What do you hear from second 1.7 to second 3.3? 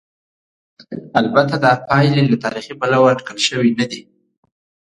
پایلې له تاریخي پلوه